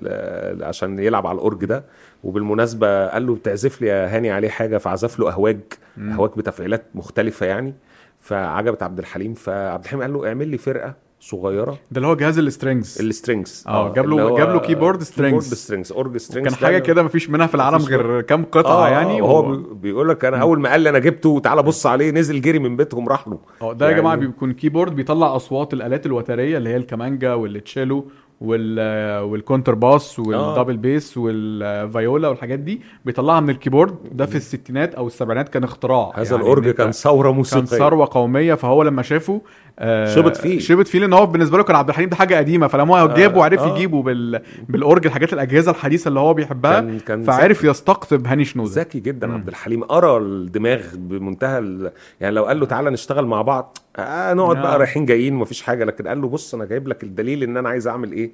عشان 0.67 0.99
يلعب 0.99 1.27
على 1.27 1.37
الأورج 1.37 1.65
ده. 1.65 1.85
وبالمناسبة 2.25 3.07
قال 3.07 3.27
له 3.27 3.35
بتعزف 3.35 3.81
لي 3.81 3.87
يا 3.89 4.17
هاني 4.17 4.31
عليه 4.31 4.49
حاجة 4.49 4.79
فعزف 4.79 5.19
له 5.19 5.31
أهواك 5.31 5.61
أهواك 5.99 6.31
بتفعيلات 6.37 6.85
مختلفة 6.95 7.47
يعني. 7.47 7.75
فعجبت 8.19 8.83
عبد 8.83 8.99
الحليم 8.99 9.35
فعبد 9.35 9.85
الحليم 9.85 10.03
قال 10.03 10.13
له 10.13 10.29
اعمل 10.29 10.49
لي 10.49 10.59
فرقة 10.59 10.95
صغيرة. 11.21 11.71
ده 11.71 11.97
اللي 11.97 12.07
هو 12.07 12.15
جهاز 12.17 12.39
ال 12.39 12.46
strings 12.46 12.99
ال 13.01 13.09
strings 13.09 13.65
آه، 13.69 13.93
جاب 13.93 14.07
له- 14.07 14.37
جاب 14.39 14.49
له 14.49 14.59
keyboard 14.61 15.03
strings. 15.03 15.15
keyboard 15.23 15.43
strings 15.43 15.93
اورج 15.93 16.17
strings 16.17 16.55
كان 16.55 16.65
حاجة 16.67 16.79
كده 16.79 17.03
مفيش 17.03 17.31
منها 17.31 17.47
في 17.47 17.55
العالم 17.55 17.79
غير 17.79 18.21
كام 18.21 18.45
قطعة 18.45 18.89
يعني 18.89 19.23
هو 19.23 19.39
و... 19.39 19.57
بي- 19.57 19.75
بيقول 19.75 20.09
لك 20.09 20.25
أنا 20.25 20.37
أول 20.37 20.61
ما 20.61 20.71
قال 20.71 20.81
لي 20.81 20.89
أنا 20.91 20.99
جبته 20.99 21.41
تعالى 21.45 21.63
بص 21.63 21.87
عليه 21.87 22.11
نزل 22.11 22.41
جري 22.41 22.59
من 22.59 22.77
بيتهم 22.77 23.09
راح 23.09 23.29
له 23.29 23.39
آه 23.63 23.73
ده 23.73 23.87
يا 23.87 23.91
يعني- 23.91 24.03
جماعة 24.03 24.17
بيكون 24.17 24.53
keyboard 24.53 24.97
بيطلع 24.97 25.37
أصوات 25.37 25.73
الآلات 25.73 26.07
الوترية 26.07 26.57
اللي 26.59 26.71
هي 26.71 26.77
الكمانجا 26.77 27.35
والتشيلو 27.35 28.05
وال 28.41 28.81
والكونتر 29.23 29.75
باس 29.75 30.19
وال 30.19 30.33
double 30.33 30.77
bass 30.77 31.17
والفيولا 31.19 32.29
والحاجات 32.29 32.59
دي 32.59 32.81
بيطلعها 33.05 33.41
من 33.41 33.51
ال 33.51 33.56
keyboard 33.56 33.95
ده 34.13 34.27
في 34.27 34.37
الستينات 34.37 34.95
أو 34.95 35.07
السبعينات 35.07 35.49
كان 35.49 35.65
اختراع. 35.65 36.13
هذا 36.15 36.25
يعني 36.31 36.37
الاورج 36.43 36.69
كان 36.71 36.93
ثورة 36.93 37.29
كان 37.29 37.37
موسيقية. 37.37 37.65
ثروة 37.79 38.09
قومية. 38.11 38.55
فهو 38.55 38.83
لما 38.83 39.03
شافه 39.03 39.41
آه 39.83 40.15
شبط 40.15 40.37
فيه. 40.37 40.59
شبط 40.59 40.89
فيه 40.89 40.99
لأن 40.99 41.13
هو 41.13 41.27
بالنسبة 41.27 41.59
له 41.59 41.65
كان 41.65 41.77
عبد 41.77 41.89
الحليم 41.89 42.09
ده 42.09 42.17
حاجة 42.17 42.35
قديمة 42.37 42.67
فلما 42.67 42.99
هو 43.01 43.09
جابه 43.15 43.39
وعرف 43.39 43.61
آه. 43.61 43.75
يجيبه 43.75 44.03
بال 44.03 44.41
بالأورج 44.69 45.07
الحاجات 45.07 45.33
الأجهزة 45.33 45.71
الحديثة 45.71 46.09
اللي 46.09 46.21
هو 46.21 46.35
بيحبها 46.35 46.81
كان 46.81 46.99
كان 46.99 47.23
فعرف 47.23 47.65
يستقطب 47.65 48.27
هاني 48.27 48.45
شنودة 48.45 48.71
ذكي 48.81 49.01
جدا 49.01 49.33
عبد 49.33 49.49
الحليم 49.49 49.85
قرا 49.85 50.19
الدماغ 50.19 50.81
بمنتهى 50.95 51.59
ال... 51.59 51.93
يعني 52.21 52.35
لو 52.35 52.45
قال 52.45 52.61
له 52.61 52.67
تعالى 52.67 52.91
نشتغل 52.91 53.27
مع 53.27 53.43
بعض 53.43 53.79
آه 53.97 54.35
نقعد 54.35 54.57
آه. 54.57 54.63
بقى 54.63 54.79
رايحين 54.79 55.07
جايين 55.07 55.35
مفيش 55.35 55.63
حاجة 55.63 55.85
لكن 55.85 56.09
قال 56.09 56.21
له 56.21 56.29
بص 56.29 56.55
أنا 56.55 56.65
جايب 56.65 56.89
لك 56.89 57.03
الدليل 57.03 57.43
إن 57.43 57.57
أنا 57.57 57.69
عايز 57.69 57.89
أعمل 57.89 58.13
إيه 58.13 58.31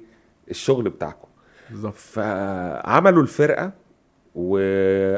الشغل 0.51 0.89
بتاعكم 0.89 1.27
بالظبط 1.69 1.93
فعملوا 1.93 3.21
الفرقة 3.21 3.71
و 4.39 4.57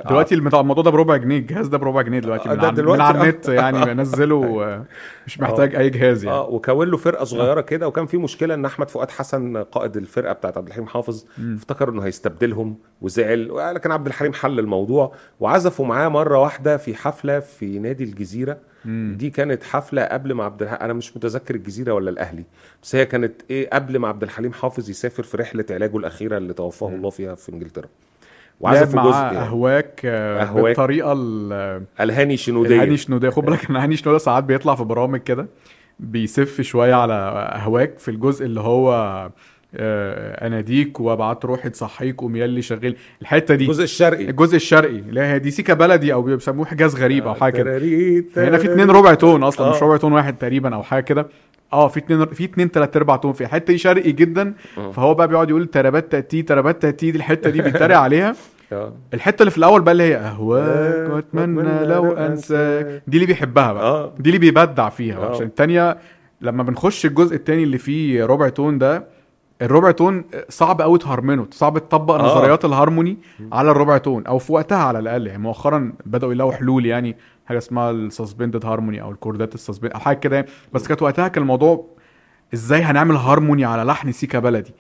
دلوقتي 0.09 0.35
الموضوع 0.35 0.59
الموضوع 0.61 0.83
ده 0.83 0.91
بربع 0.91 1.17
جنيه 1.17 1.37
الجهاز 1.37 1.67
ده 1.67 1.77
بربع 1.77 2.01
جنيه 2.01 2.19
دلوقتي 2.19 2.49
آه، 2.49 2.53
من, 2.53 2.57
ده 2.59 2.63
على- 2.67 2.69
من 2.71 2.75
دلوقتي 2.75 3.01
على 3.03 3.19
آه. 3.19 3.23
النت 3.23 3.47
يعني 3.49 3.85
بنزله 3.85 4.63
آه، 4.65 4.85
مش 5.27 5.39
محتاج 5.39 5.75
أي 5.75 5.89
جهاز 5.89 6.23
يعني. 6.23 6.37
آه 6.37 6.49
وكون 6.49 6.87
له 6.89 6.97
فرقة 6.97 7.25
صغيرة 7.25 7.61
كده 7.61 7.87
وكان 7.87 8.05
في 8.05 8.17
مشكلة 8.17 8.53
إن 8.53 8.65
أحمد 8.65 8.89
فؤاد 8.89 9.11
حسن 9.11 9.57
قائد 9.57 9.97
الفرقة 9.97 10.33
بتاعت 10.33 10.57
عبد 10.57 10.67
الحليم 10.67 10.87
حافظ 10.87 11.25
افتكر 11.55 11.89
إنه 11.89 12.01
هيستبدلهم 12.01 12.75
وزعل 13.01 13.51
لكن 13.75 13.91
عبد 13.91 14.07
الحليم 14.07 14.33
حل 14.33 14.59
الموضوع 14.59 15.13
وعزفوا 15.39 15.85
معاه 15.85 16.09
مرة 16.09 16.39
واحدة 16.39 16.77
في 16.77 16.95
حفلة 16.95 17.39
في 17.39 17.79
نادي 17.79 18.03
الجزيرة. 18.03 18.57
دي 18.85 19.29
كانت 19.29 19.63
حفلة 19.63 20.03
قبل 20.03 20.33
ما 20.33 20.43
عبد 20.43 20.61
الحليم 20.61 20.81
أنا 20.81 20.93
مش 20.93 21.17
متذكر 21.17 21.55
الجزيرة 21.55 21.93
ولا 21.93 22.09
الأهلي 22.09 22.43
بس 22.83 22.95
هي 22.95 23.05
كانت 23.05 23.41
إيه 23.49 23.69
قبل 23.69 23.97
ما 23.97 24.07
عبد 24.07 24.23
الحليم 24.23 24.53
حافظ 24.53 24.89
يسافر 24.89 25.23
في 25.23 25.37
رحلة 25.37 25.65
علاجه 25.69 25.97
الأخيرة 25.97 26.37
اللي 26.37 26.53
توفاه 26.53 26.89
الله 26.89 27.09
فيها 27.09 27.35
في 27.35 27.51
إنجلترا. 27.51 27.87
لعب 28.61 28.73
وعزفوا 28.75 29.01
جزء 29.03 29.11
يعني. 29.17 29.37
أهواك 29.37 30.01
آه، 30.05 30.41
أهواك. 30.43 30.63
بالطريقة 30.63 31.13
ال- 31.13 31.83
الهاني 32.01 32.37
شنودية 32.37 32.75
الهاني 32.75 32.97
شنوده 32.97 33.29
خد 33.29 33.45
بالك 33.45 33.69
إن 33.69 33.75
هاني 33.75 33.95
شنوده 33.97 34.17
ساعات 34.17 34.43
بيطلع 34.43 34.75
في 34.75 34.83
برامج 34.83 35.19
كده 35.19 35.47
بيسف 35.99 36.61
شوية 36.61 36.93
على 36.93 37.13
أهواك 37.55 37.99
في 37.99 38.11
الجزء 38.11 38.45
اللي 38.45 38.59
هو 38.59 38.91
آه، 39.75 40.47
أناديك 40.47 40.99
وأبعت 40.99 41.45
روحي 41.45 41.69
تصحيك 41.69 42.15
قوم 42.21 42.35
ياللي 42.35 42.61
شاغلني 42.61 42.95
الحتة 43.21 43.55
دي 43.55 43.63
الجزء 43.63 43.83
الشرقي 43.83 44.29
الجزء 44.29 44.55
الشرقي 44.55 44.99
اللي 44.99 45.21
هي 45.21 45.39
دي 45.39 45.51
سيكا 45.51 45.73
بلدي 45.73 46.13
أو 46.13 46.21
بيسموه 46.21 46.65
حجاز 46.65 46.95
غريب 46.95 47.27
أو 47.27 47.33
حاجة 47.33 47.53
كده 47.57 47.63
تراريت، 47.71 48.37
هنا 48.39 48.57
في. 48.57 48.71
اتنين 48.71 48.89
ربع 48.91 49.13
تون 49.13 49.43
أصلا 49.43 49.69
مش 49.69 49.75
آه. 49.83 49.85
ربع 49.85 49.97
تون 49.97 50.11
واحد 50.13 50.37
تقريبا 50.37 50.75
أو 50.75 50.83
حاجة 50.83 51.03
كده 51.03 51.27
آه 51.73 51.87
في 51.87 51.99
اتنين 51.99 52.25
في 52.25 52.43
اتنين 52.43 52.71
تلات 52.71 52.95
ارباع 52.97 53.15
تون 53.15 53.33
في 53.33 53.41
الحته 53.41 53.65
دي 53.73 53.77
شرقي 53.77 54.11
جدا 54.11 54.53
فهو 54.93 55.13
بقى 55.13 55.27
بيقعد 55.27 55.49
يقول 55.49 55.65
ترابات 55.67 56.11
تاتي 56.11 56.41
ترابات 56.41 56.81
تاتي 56.81 57.11
دي 57.11 57.17
الحتة 57.17 57.49
دي 57.49 57.61
بيتريق 57.61 57.97
عليها. 58.05 58.35
آه. 58.71 58.93
الحتة 59.13 59.41
اللي 59.41 59.51
في 59.51 59.57
الأول 59.57 59.81
بقى 59.81 59.91
اللي 59.91 60.03
هي 60.03 60.15
أهواك 60.17 61.09
وأتمنى 61.09 61.85
لو 61.85 62.11
أنساك. 62.11 63.03
دي 63.07 63.17
اللي 63.17 63.25
بيحبها 63.27 63.73
بقى. 63.73 63.83
آه. 63.83 64.13
دي 64.19 64.29
اللي 64.29 64.39
بيبدع 64.39 64.89
فيها. 64.89 65.25
عشان 65.29 65.45
التانية 65.45 65.97
لما 66.41 66.63
بنخش 66.63 67.05
الجزء 67.05 67.35
التاني 67.35 67.63
اللي 67.63 67.77
فيه 67.77 68.25
ربع 68.25 68.49
تون 68.49 68.77
ده 68.77 69.03
الربع 69.61 69.91
تون 69.91 70.23
صعب 70.49 70.81
قوي 70.81 70.99
تهرمنه 70.99 71.47
صعب 71.51 71.77
تطبق 71.77 72.13
آه. 72.15 72.25
نظريات 72.25 72.65
الهارموني 72.65 73.17
على 73.51 73.71
الربع 73.71 73.97
تون 73.97 74.25
أو 74.25 74.37
في 74.39 74.53
وقتها 74.53 74.77
على 74.77 74.99
الأقل 74.99 75.27
يعني 75.27 75.41
مؤخرا 75.43 75.93
بدأوا 76.05 76.33
يلاقوا 76.33 76.51
حلول 76.51 76.85
يعني 76.85 77.15
حاجة 77.45 77.57
اسمها 77.57 77.91
ال 77.91 77.99
suspended 77.99 78.65
harmony 78.65 79.01
أو 79.01 79.11
الكوردات 79.11 79.55
ال 79.55 79.60
suspend 79.60 79.91
أو 79.91 79.99
حاجة 79.99 80.17
كده 80.17 80.35
يعني. 80.35 80.47
بس 80.73 80.87
كانت 80.87 81.01
وقتها 81.01 81.27
كان 81.27 81.41
الموضوع 81.41 81.85
إزاي 82.53 82.81
هنعمل 82.81 83.15
هارموني 83.15 83.65
على 83.65 83.83
لحن 83.83 84.11
سيكا 84.11 84.39
بلدي 84.39 84.73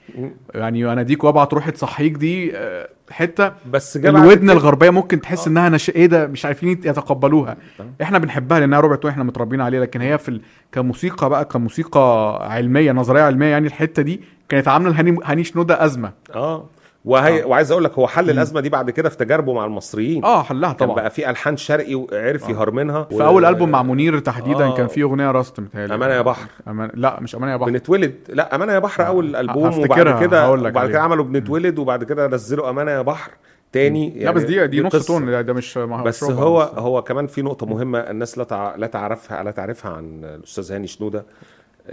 يعني 0.55 0.93
أناديك 0.93 1.23
وابعت 1.23 1.53
روحي 1.53 1.71
تصحيك 1.71 2.13
دي 2.13 2.57
آه، 2.57 2.89
حتة 3.11 3.51
بس 3.71 3.97
الودن 3.97 4.49
الغربية 4.49 4.89
ممكن 4.89 5.21
تحس 5.21 5.47
آه. 5.47 5.51
إنها 5.51 5.69
نش... 5.69 5.89
إيه 5.89 6.05
ده 6.05 6.27
مش 6.27 6.45
عارفين 6.45 6.69
يتقبلوها 6.69 7.57
آه. 7.79 7.85
إحنا 8.01 8.17
بنحبها 8.17 8.59
لأنها 8.59 8.79
ربع 8.79 8.95
تون 8.95 9.11
إحنا 9.11 9.23
متربيين 9.23 9.61
عليه 9.61 9.79
لكن 9.79 10.01
هي 10.01 10.17
في 10.17 10.29
ال... 10.29 10.41
كموسيقى 10.71 11.29
بقى 11.29 11.45
كموسيقى 11.45 12.37
علمية 12.53 12.91
نظرية 12.91 13.21
علمية 13.21 13.47
يعني 13.47 13.67
الحتة 13.67 14.01
دي 14.01 14.21
كانت 14.49 14.67
عاملة 14.67 14.91
لهاني 14.91 15.17
هاني 15.23 15.43
شنودة 15.43 15.85
أزمة. 15.85 16.11
آه. 16.35 16.65
وهي 17.05 17.43
وعايز 17.43 17.71
أقول 17.71 17.83
لك 17.83 17.93
هو 17.93 18.07
حل 18.07 18.29
الأزمة 18.29 18.61
دي 18.61 18.69
بعد 18.69 18.89
كده 18.89 19.09
في 19.09 19.17
تجاربه 19.17 19.53
مع 19.53 19.65
المصريين. 19.65 20.25
آه 20.25 20.43
حلها 20.43 20.73
كان 20.73 20.87
طبعا. 20.87 20.95
بقى 20.95 21.09
في 21.09 21.29
ألحان 21.29 21.57
شرقي 21.57 21.95
وعرف 21.95 22.49
يهرمنها 22.49 23.03
في 23.03 23.23
أول 23.23 23.45
ألبوم 23.45 23.69
مع 23.69 23.83
منير 23.83 24.19
تحديدا 24.19 24.65
آه. 24.65 24.75
كان 24.77 24.87
فيه 24.87 25.03
أغنية 25.03 25.31
راست 25.31 25.59
متهيألي. 25.59 25.95
أمانة 25.95 26.13
يا 26.13 26.21
بحر. 26.21 26.47
أمان... 26.67 26.91
لا 26.93 27.19
مش 27.19 27.35
أمانة 27.35 27.51
يا 27.51 27.57
بحر. 27.57 27.69
بنتولد. 27.69 28.15
لا 28.29 28.55
أمانة 28.55 28.73
يا 28.73 28.79
بحر 28.79 29.07
أول 29.07 29.35
ألبوم 29.35 29.79
وبعد 29.79 30.19
كده 30.23 30.51
وبعد 30.51 30.89
كده. 30.89 31.01
عملوا 31.01 31.25
بنتولد 31.25 31.79
وبعد 31.79 32.03
كده 32.03 32.27
نزلوا 32.27 32.69
أمانة 32.69 32.91
يا 32.91 33.01
بحر 33.01 33.31
تاني. 33.71 34.23
لا 34.23 34.31
بس 34.31 34.43
دي 34.43 34.67
دي 34.67 34.81
نص. 34.81 35.07
تون 35.07 35.45
ده, 35.45 35.53
مش 35.53 35.77
بس 35.77 36.23
هو 36.23 36.71
بس. 36.73 36.79
هو 36.79 37.01
كمان 37.01 37.27
في 37.27 37.41
نقطة 37.41 37.65
مهمة 37.65 37.99
الناس 37.99 38.37
لا 38.37 38.43
تع... 38.43 38.75
لا 38.75 38.87
تعرفها 38.87 39.43
لا 39.43 39.51
تعرفها 39.51 39.91
عن 39.91 40.23
الأستاذ 40.23 40.71
هاني 40.71 40.87
شنودة. 40.87 41.25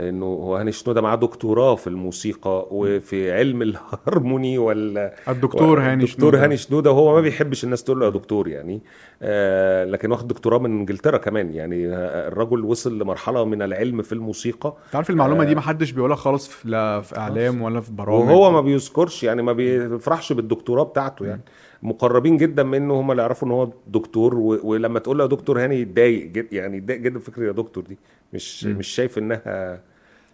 إنه 0.01 0.27
هو 0.27 0.57
هاني 0.57 0.73
شنودة 0.73 1.01
معاه 1.01 1.17
دكتوراه 1.17 1.75
في 1.75 1.87
الموسيقى 1.87 2.67
وفي 2.71 3.33
علم 3.33 3.63
الهارموني 3.63 4.59
وال 4.59 5.11
الدكتور 5.29 5.81
هاني 5.81 6.05
دكتور 6.05 6.21
شنودة. 6.21 6.45
هاني 6.45 6.57
شنودة 6.57 6.91
وهو 6.91 7.15
ما 7.15 7.21
بيحبش 7.21 7.65
الناس 7.65 7.85
تقول 7.85 8.01
له 8.01 8.07
يا 8.07 8.11
دكتور 8.11 8.49
يعني. 8.49 8.83
آه 9.23 9.85
لكن 9.85 10.11
واخد 10.11 10.29
دكتوراه 10.29 10.59
من 10.59 10.71
إنجلترا 10.79 11.19
كمان 11.19 11.55
يعني. 11.55 11.89
آه، 11.89 12.29
الرجل 12.29 12.65
وصل 12.65 12.99
لمرحلة 12.99 13.45
من 13.45 13.63
العلم 13.63 14.03
في 14.03 14.13
الموسيقى. 14.13 14.75
انت 14.87 14.97
عارف 14.97 15.11
المعلومة 15.11 15.45
دي 15.45 15.55
ما 15.55 15.61
حدش 15.61 15.91
بيقولها 15.91 16.17
خالص 16.17 16.49
في 16.49 16.69
لا 16.69 17.01
في 17.01 17.19
إعلام 17.19 17.63
ولا 17.63 17.81
في 17.81 17.93
برامج. 17.93 18.29
وهو 18.29 18.51
ما 18.51 18.61
بيذكرش 18.61 19.23
يعني 19.23 19.43
ما 19.43 19.53
بيفرحش 19.53 20.33
بالدكتوراه 20.33 20.83
بتاعته 20.85 21.27
يعني. 21.27 21.41
مقربين 21.83 22.37
جدا 22.37 22.63
منه 22.63 22.95
هم 23.01 23.11
اللي 23.11 23.23
يعرفوا 23.23 23.49
إن 23.49 23.53
هو 23.53 23.69
دكتور. 23.87 24.35
ولما 24.35 24.99
تقول 24.99 25.19
له 25.19 25.25
يا 25.25 25.29
دكتور 25.29 25.65
هاني 25.65 25.81
يتضايق 25.81 26.27
جد 26.27 26.53
يعني 26.53 26.77
يتضايق 26.77 27.01
جدا 27.01 27.19
فكره 27.19 27.47
يا 27.47 27.53
دكتور 27.53 27.85
دي 27.85 27.99
مش 28.33 28.65
مم. 28.65 28.79
مش 28.79 28.89
شايف 28.89 29.19
إنها 29.19 29.81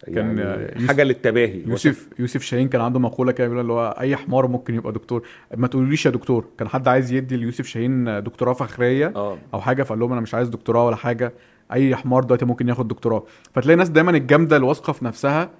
كان 0.06 0.38
يعني 0.38 0.88
حاجة 0.88 1.02
للتباهي. 1.02 1.62
يوسف 1.66 2.08
يوسف 2.18 2.42
شاهين 2.42 2.68
كان 2.68 2.80
عنده 2.80 3.00
مقولة 3.00 3.32
كده 3.32 3.46
بيقول 3.46 3.60
اللي 3.60 3.72
هو 3.72 3.96
أي 4.00 4.16
حمار 4.16 4.46
ممكن 4.46 4.74
يبقى 4.74 4.92
دكتور. 4.92 5.22
ما 5.56 5.66
تقوليش 5.66 6.06
يا 6.06 6.10
دكتور. 6.10 6.44
كان 6.58 6.68
حد 6.68 6.88
عايز 6.88 7.12
يدي 7.12 7.36
ليوسف 7.36 7.66
شاهين 7.66 8.22
دكتوراه 8.22 8.52
فخرية 8.52 9.12
آه. 9.16 9.38
أو 9.54 9.60
حاجة 9.60 9.82
فقال 9.82 9.98
لهم 9.98 10.12
أنا 10.12 10.20
مش 10.20 10.34
عايز 10.34 10.48
دكتوراه 10.48 10.86
ولا 10.86 10.96
حاجة. 10.96 11.32
أي 11.72 11.96
حمار 11.96 12.24
دلوقتي 12.24 12.44
ممكن 12.44 12.68
ياخد 12.68 12.88
دكتوراه. 12.88 13.24
فتلاقي 13.54 13.76
ناس 13.76 13.88
دايما 13.88 14.10
الجامدة 14.10 14.56
الواثقة 14.56 14.92
في 14.92 15.04
نفسها 15.04 15.50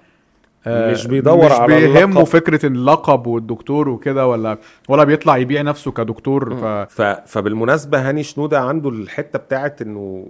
مش 0.67 1.07
بيدور 1.07 1.45
مش 1.45 1.51
على 1.51 1.75
بيهمه 1.75 2.03
اللقب. 2.11 2.23
فكره 2.23 2.65
اللقب 2.65 3.27
والدكتور 3.27 3.89
وكده 3.89 4.27
ولا 4.27 4.57
ولا 4.89 5.03
بيطلع 5.03 5.37
يبيع 5.37 5.61
نفسه 5.61 5.91
كدكتور 5.91 6.55
ف 6.55 6.65
ف... 6.65 7.01
فبالمناسبة 7.01 8.09
هاني 8.09 8.23
شنودة 8.23 8.59
عنده 8.61 8.89
الحتة 8.89 9.39
بتاعت 9.39 9.81
إنه 9.81 10.27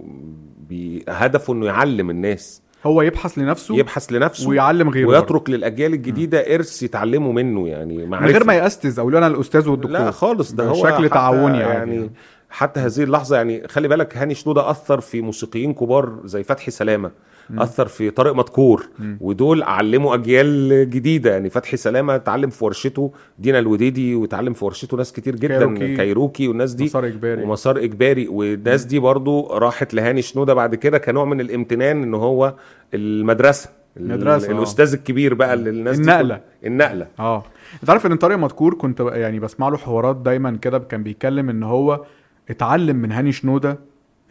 بي... 0.68 1.04
هدفه 1.08 1.52
إنه 1.52 1.66
يعلم 1.66 2.10
الناس 2.10 2.62
هو 2.86 3.02
يبحث 3.02 3.38
لنفسه 3.38 3.76
يبحث 3.76 4.12
لنفسه 4.12 4.48
ويعلم 4.48 4.88
غيره. 4.88 5.08
ويترك 5.08 5.50
للأجيال 5.50 5.94
الجديدة 5.94 6.54
إرث 6.54 6.82
يتعلموا 6.82 7.32
منه 7.32 7.68
يعني 7.68 7.96
من 7.96 8.08
معرفة. 8.08 8.26
غير 8.26 8.44
ما 8.44 8.54
يا 8.54 8.61
أستاذ 8.61 8.98
أو 8.98 9.08
أنا 9.08 9.26
الأستاذ 9.26 9.68
والدكتور 9.68 9.92
لا 9.98 10.10
خالص 10.10 10.52
ده 10.52 10.64
هو 10.64 10.86
حتى 10.86 11.08
تعاوني 11.08 11.58
يعني. 11.58 11.94
يعني 11.96 12.10
حتى 12.50 12.80
هذه 12.80 13.02
اللحظة 13.02 13.36
يعني 13.36 13.68
خلي 13.68 13.88
بالك 13.88 14.16
هاني 14.16 14.34
شنودة 14.34 14.70
أثر 14.70 15.00
في 15.00 15.20
موسيقيين 15.20 15.74
كبار 15.74 16.20
زي 16.24 16.42
فتحي 16.42 16.70
سلامة 16.70 17.10
أثر 17.58 17.86
في 17.88 18.10
طارق 18.10 18.34
مدكور 18.34 18.88
ودول 19.20 19.62
علموا 19.62 20.14
أجيال 20.14 20.90
جديدة. 20.90 21.30
يعني 21.32 21.50
فتحي 21.50 21.76
سلامة 21.76 22.14
اتعلم 22.14 22.50
في 22.50 22.64
ورشته 22.64 23.12
دينا 23.38 23.58
الوديدي 23.58 24.14
واتعلم 24.14 24.52
في 24.52 24.64
ورشته 24.64 24.96
ناس 24.96 25.12
كتير 25.12 25.36
جدا 25.36 25.48
كايروكي. 25.48 25.74
كايروكي, 25.78 25.96
كايروكي 25.96 26.48
والناس 26.48 26.72
دي. 26.72 26.84
مسار 26.84 27.06
إجباري. 27.06 27.42
ومسار 27.42 27.78
إجباري. 27.78 28.28
والناس 28.28 28.84
دي 28.84 28.98
برضو 28.98 29.46
راحت 29.46 29.94
لهاني 29.94 30.22
شنودة 30.22 30.54
بعد 30.54 30.74
كده 30.74 30.98
كنوع 30.98 31.24
من 31.24 31.40
الامتنان 31.40 32.02
إن 32.02 32.14
هو 32.14 32.54
المدرسة. 32.94 33.70
ال- 33.96 34.08
مدرسة، 34.08 34.48
آه. 34.52 34.58
الأستاذ 34.58 34.92
الكبير 34.92 35.34
بقى 35.34 35.54
اللي 35.54 35.70
الناس. 35.70 35.96
كل- 36.00 36.38
النقلة. 36.66 37.06
آه. 37.18 37.44
أنت 37.82 37.90
عارف 37.90 38.06
إن 38.06 38.16
طارق 38.16 38.36
مدكور 38.36 38.74
كنت 38.74 39.00
يعني 39.00 39.40
بسمع 39.40 39.68
له 39.68 39.76
حوارات 39.76 40.16
دايما 40.16 40.58
كده 40.62 40.78
كان 40.78 41.02
بيتكلم 41.02 41.50
إن 41.50 41.62
هو 41.62 42.04
اتعلم 42.50 42.96
من 42.96 43.12
هاني 43.12 43.32
شنودة. 43.32 43.78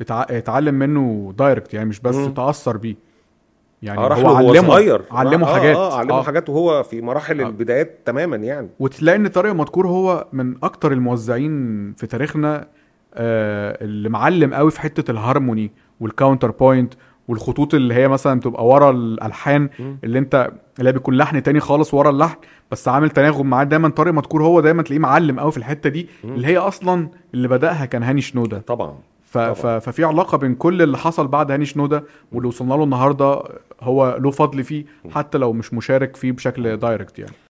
اتعلم 0.01 0.75
منه 0.75 1.33
direct 1.37 1.73
يعني 1.73 1.89
مش 1.89 1.99
بس 1.99 2.15
مم. 2.15 2.33
تأثر 2.33 2.77
بيه 2.77 2.95
يعني 3.83 3.99
آه 3.99 4.13
هو 4.13 4.35
علمه 4.37 4.67
صغير 4.67 5.01
علمه 5.11 5.47
آه 5.47 5.53
حاجات 5.53 5.75
آه 5.75 5.97
علمه 5.97 6.13
آه. 6.19 6.23
حاجات 6.23 6.49
وهو 6.49 6.83
في 6.83 7.01
مراحل 7.01 7.41
آه. 7.41 7.47
البدايات 7.47 7.99
تماما 8.05 8.35
يعني 8.35 8.69
وتلاقي 8.79 9.15
إن 9.15 9.27
طارق 9.27 9.51
مدكور 9.53 9.87
هو 9.87 10.27
من 10.33 10.55
أكتر 10.63 10.91
الموزعين 10.91 11.93
في 11.93 12.07
تاريخنا 12.07 12.67
آه 13.13 13.77
اللي 13.83 14.09
معلم 14.09 14.53
قوي 14.53 14.71
في 14.71 14.81
حتة 14.81 15.11
الهارموني 15.11 15.71
وال 15.99 16.51
counterpoint 16.51 16.93
والخطوط 17.27 17.73
اللي 17.73 17.93
هي 17.93 18.07
مثلا 18.07 18.39
تبقى 18.39 18.67
ورا 18.67 18.91
الألحان. 18.91 19.69
اللي 20.03 20.19
أنت 20.19 20.51
اللي 20.79 20.89
هي 20.89 20.93
بيكون 20.93 21.17
لحن 21.17 21.43
تاني 21.43 21.59
خالص 21.59 21.93
ورا 21.93 22.09
اللحن 22.09 22.35
بس 22.71 22.87
عامل 22.87 23.09
تناغم 23.09 23.47
معاه 23.49 23.63
دايما 23.63 23.89
طارق 23.89 24.13
مدكور 24.13 24.43
هو 24.43 24.59
دايما 24.59 24.83
تلاقيه 24.83 24.99
معلم 24.99 25.39
قوي 25.39 25.51
في 25.51 25.57
الحتة 25.57 25.89
دي. 25.89 26.07
اللي 26.23 26.47
هي 26.47 26.57
أصلا 26.57 27.09
اللي 27.33 27.47
بدأها 27.47 27.85
كان 27.85 28.03
هاني 28.03 28.21
شنودة 28.21 28.59
طبعا 28.59 28.95
ف... 29.33 29.37
ف... 29.37 29.65
ففي 29.67 30.03
علاقة 30.03 30.37
بين 30.37 30.55
كل 30.55 30.81
اللي 30.81 30.97
حصل 30.97 31.27
بعد 31.27 31.51
هاني 31.51 31.65
شنودة 31.65 32.03
واللي 32.31 32.47
وصلنا 32.47 32.73
له 32.73 32.83
النهارده 32.83 33.43
هو 33.81 34.17
له 34.19 34.31
فضل 34.31 34.63
فيه 34.63 34.85
حتى 35.09 35.37
لو 35.37 35.53
مش 35.53 35.73
مشارك 35.73 36.15
فيه 36.15 36.31
بشكل 36.31 36.77
direct 36.77 37.19
يعني. 37.19 37.33